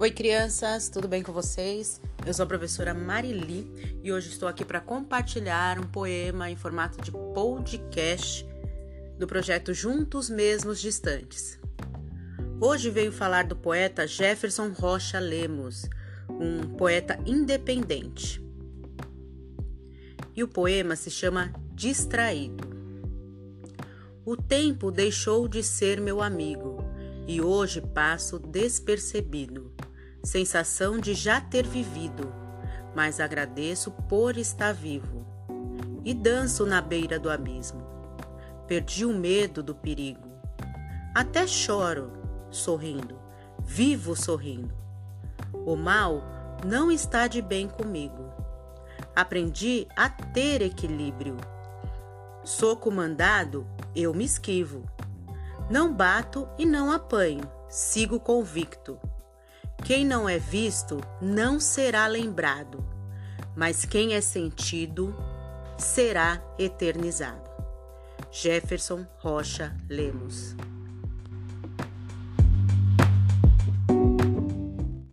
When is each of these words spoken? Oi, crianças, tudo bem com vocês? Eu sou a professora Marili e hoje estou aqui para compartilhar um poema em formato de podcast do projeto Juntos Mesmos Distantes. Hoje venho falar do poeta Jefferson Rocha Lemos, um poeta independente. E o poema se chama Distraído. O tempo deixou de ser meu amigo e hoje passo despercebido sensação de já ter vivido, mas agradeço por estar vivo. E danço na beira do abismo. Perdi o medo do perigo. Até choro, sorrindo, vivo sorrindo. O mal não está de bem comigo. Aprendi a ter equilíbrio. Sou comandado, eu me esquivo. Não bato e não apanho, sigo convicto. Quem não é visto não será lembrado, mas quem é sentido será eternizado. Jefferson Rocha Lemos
Oi, 0.00 0.10
crianças, 0.10 0.88
tudo 0.88 1.06
bem 1.06 1.22
com 1.22 1.30
vocês? 1.30 2.00
Eu 2.26 2.32
sou 2.32 2.44
a 2.44 2.46
professora 2.46 2.94
Marili 2.94 3.70
e 4.02 4.10
hoje 4.10 4.30
estou 4.30 4.48
aqui 4.48 4.64
para 4.64 4.80
compartilhar 4.80 5.78
um 5.78 5.86
poema 5.86 6.50
em 6.50 6.56
formato 6.56 7.02
de 7.02 7.10
podcast 7.10 8.46
do 9.18 9.26
projeto 9.26 9.74
Juntos 9.74 10.30
Mesmos 10.30 10.80
Distantes. 10.80 11.60
Hoje 12.58 12.88
venho 12.88 13.12
falar 13.12 13.44
do 13.44 13.54
poeta 13.54 14.06
Jefferson 14.06 14.70
Rocha 14.70 15.18
Lemos, 15.18 15.84
um 16.30 16.76
poeta 16.78 17.20
independente. 17.26 18.42
E 20.34 20.42
o 20.42 20.48
poema 20.48 20.96
se 20.96 21.10
chama 21.10 21.52
Distraído. 21.74 22.66
O 24.24 24.34
tempo 24.34 24.90
deixou 24.90 25.46
de 25.46 25.62
ser 25.62 26.00
meu 26.00 26.22
amigo 26.22 26.82
e 27.28 27.42
hoje 27.42 27.82
passo 27.82 28.38
despercebido 28.38 29.70
sensação 30.22 30.98
de 30.98 31.14
já 31.14 31.40
ter 31.40 31.66
vivido, 31.66 32.32
mas 32.94 33.20
agradeço 33.20 33.90
por 34.08 34.36
estar 34.36 34.72
vivo. 34.72 35.26
E 36.04 36.14
danço 36.14 36.64
na 36.64 36.80
beira 36.80 37.18
do 37.18 37.30
abismo. 37.30 37.82
Perdi 38.66 39.04
o 39.04 39.12
medo 39.12 39.62
do 39.62 39.74
perigo. 39.74 40.28
Até 41.14 41.46
choro, 41.46 42.12
sorrindo, 42.50 43.18
vivo 43.62 44.16
sorrindo. 44.16 44.74
O 45.66 45.76
mal 45.76 46.22
não 46.64 46.90
está 46.90 47.26
de 47.26 47.42
bem 47.42 47.68
comigo. 47.68 48.30
Aprendi 49.14 49.86
a 49.96 50.08
ter 50.08 50.62
equilíbrio. 50.62 51.36
Sou 52.44 52.76
comandado, 52.76 53.66
eu 53.94 54.14
me 54.14 54.24
esquivo. 54.24 54.84
Não 55.68 55.92
bato 55.92 56.48
e 56.58 56.64
não 56.64 56.90
apanho, 56.90 57.44
sigo 57.68 58.18
convicto. 58.18 58.98
Quem 59.84 60.04
não 60.04 60.28
é 60.28 60.38
visto 60.38 61.00
não 61.20 61.58
será 61.58 62.06
lembrado, 62.06 62.84
mas 63.56 63.84
quem 63.84 64.14
é 64.14 64.20
sentido 64.20 65.14
será 65.78 66.40
eternizado. 66.58 67.50
Jefferson 68.30 69.06
Rocha 69.18 69.74
Lemos 69.88 70.54